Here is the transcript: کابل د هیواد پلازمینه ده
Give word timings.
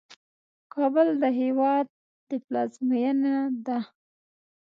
کابل 0.73 1.07
د 1.21 1.23
هیواد 1.39 1.85
پلازمینه 2.47 3.35
ده 3.65 3.79